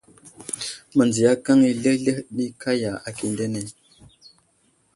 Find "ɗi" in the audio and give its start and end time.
2.35-2.45